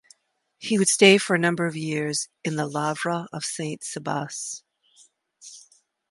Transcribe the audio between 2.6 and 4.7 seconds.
Lavra of Saint Sabas.